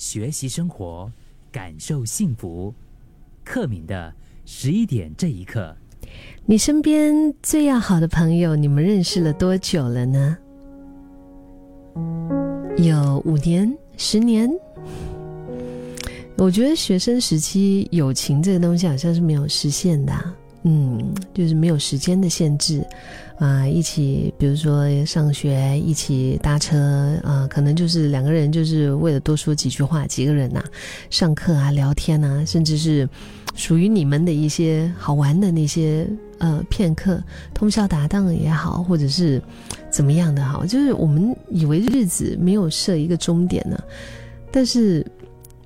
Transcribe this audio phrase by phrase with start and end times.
[0.00, 1.12] 学习生活，
[1.52, 2.74] 感受幸福。
[3.44, 4.10] 克敏的
[4.46, 5.76] 十一点这一刻，
[6.46, 10.38] 你身边最要好的朋友，你们认识了多久了呢？
[12.78, 14.50] 有五年、十年？
[16.38, 20.14] 我觉得学生时期友情这个东西好像是没有实现的，
[20.62, 22.84] 嗯，就是没有时间的限制。
[23.38, 30.62] 啊，一起，比如说上学，一起搭车，啊，可能就是两个人，就是为了多说几句话，几个人呐，
[31.08, 33.08] 上课啊，聊天啊，甚至是
[33.54, 37.24] 属于你们的一些好玩的那些呃片刻，
[37.54, 39.42] 通宵达旦也好，或者是
[39.90, 43.82] 怎么样的好，就是我们以为日子没有设一个终点呢，
[44.52, 45.02] 但是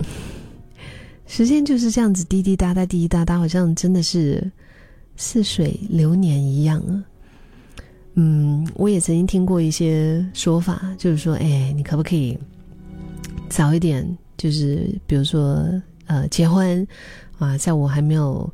[1.26, 4.52] 时间就是这样子滴滴答答，滴滴答答，好像真的是
[5.16, 7.04] 似水流年一样啊。
[8.14, 12.38] 嗯，我也曾经听过一些说法，就是说，哎，你可不可以
[13.48, 14.06] 早一点，
[14.36, 15.64] 就是比如说，
[16.06, 16.86] 呃，结婚
[17.38, 18.52] 啊，在我还没有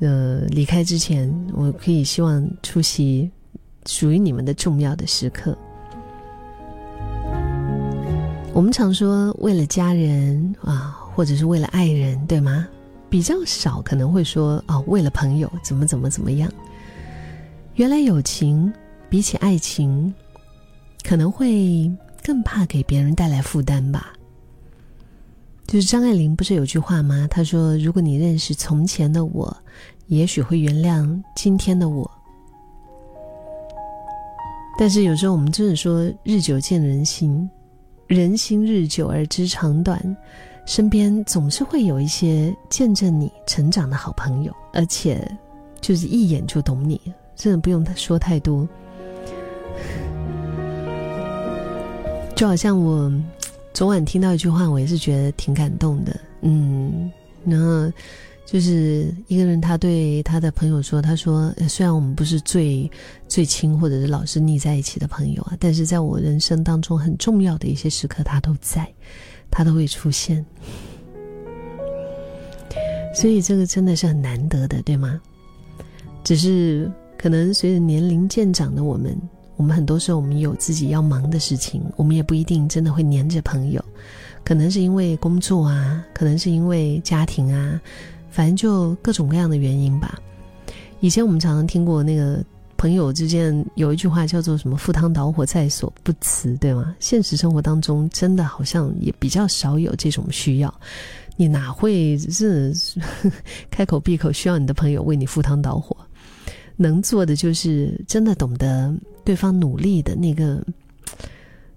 [0.00, 3.30] 呃离开之前，我可以希望出席
[3.86, 5.56] 属于你们的重要的时刻。
[8.52, 12.68] 我们常说为了家人啊，或者是为了爱人，对吗？
[13.08, 16.52] 比较少可能会说哦，为了朋友怎么怎么怎么样。
[17.74, 18.72] 原来友情。
[19.10, 20.12] 比起爱情，
[21.02, 21.90] 可能会
[22.22, 24.12] 更怕给别人带来负担吧。
[25.66, 27.26] 就是张爱玲不是有句话吗？
[27.30, 29.56] 她说：“如果你认识从前的我，
[30.08, 32.10] 也许会原谅今天的我。”
[34.78, 37.48] 但是有时候我们真的说“日久见人心”，
[38.08, 39.98] 人心日久而知长短，
[40.68, 45.26] 身边总是会有一些见证你成长的好朋友，而且
[45.80, 47.00] 就是一眼就懂你，
[47.34, 48.68] 真的不用说太多。
[52.36, 53.10] 就好像我
[53.72, 56.14] 昨晚听到一句话，我也是觉得挺感动的。
[56.42, 57.10] 嗯，
[57.46, 57.90] 然后
[58.44, 62.88] 就是一个人，他对他的朋友说：“他说，虽然我们不是最
[63.26, 68.86] 最亲，或者是老是腻在一起的朋友啊，但是在我人生当中很重要的一些时刻，他都在，
[69.50, 70.44] 他都会出现。
[73.20, 75.20] 所以这个真的是很难得的，对吗？
[76.22, 79.16] 只是可能随着年龄渐长的我们。”
[79.58, 83.84] 我们很多时候，我们有自己要忙的事情，我们也不一定真的会黏着朋友，
[84.44, 87.80] 可能是因为工作啊，可能是因为家庭啊，
[88.30, 90.16] 反正就各种各样的原因吧。
[91.00, 92.40] 以前我们常常听过那个
[92.76, 96.94] 朋友之间有一句话叫做什么“赴汤蹈火在所不辞”，对吗？
[97.00, 100.72] 现实生活当中真的好像也比较少有这种需要，
[101.40, 102.74] 你哪会是
[103.70, 105.96] 开口闭口需要你的朋友为你赴汤蹈火？
[106.76, 108.92] 能做的就是真的懂得
[109.24, 110.60] 对方努力的那个、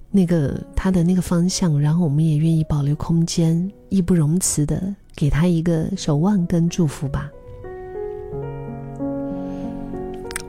[0.09, 7.29] 那个他的那个方向，然后我们也愿意保留空间，义不容辞的给他一个守望跟祝福吧。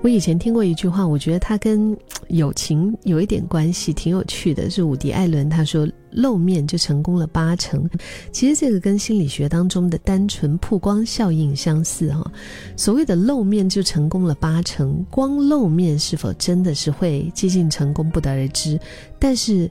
[0.02, 1.96] 我以前听过一句话，我觉得他跟
[2.28, 4.71] 友情有一点关系，挺有趣的。
[4.71, 7.88] 是伍迪·艾伦他说：“露面就成功了八成。”
[8.33, 12.33] 其实这个跟心理学当中的单纯曝光效应相似哈。
[12.77, 18.78] 所谓的露面就成功了八成，光露面是否真的是会接近成功不得而知。
[19.19, 19.71] 但是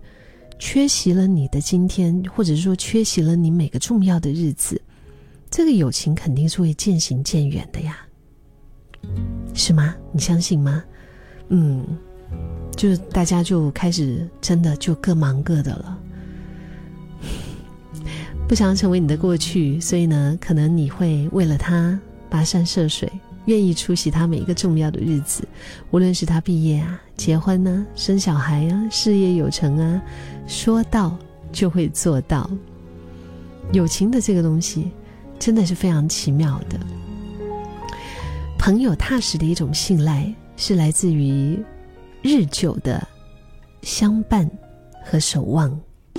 [0.60, 4.80] 缺席了你的今天，或者是说缺席了你每个重要的日子，
[5.50, 7.98] 这个友情肯定是会渐行渐远的呀。
[9.54, 9.96] 是吗？
[10.12, 10.84] 你相信吗？
[11.50, 11.86] 嗯，
[12.82, 15.98] 就大家就开始真的就各忙各的了，
[18.50, 23.08] 不想要成为你的过去，所以呢，可能你会为了他跋山涉水，
[23.46, 25.48] 愿意出席他每一个重要的日子，
[25.92, 30.02] 无论是他毕业啊、结婚呢、生小孩啊、事业有成啊，
[30.48, 31.16] 说到
[31.52, 32.50] 就会做到。
[33.74, 34.90] 友情的这个东西，
[35.38, 36.80] 真的是非常奇妙的。
[38.58, 41.60] 朋友踏实的一种信赖，是来自于
[42.22, 43.06] 日久的
[43.82, 44.50] 相伴
[45.04, 45.80] 和守望。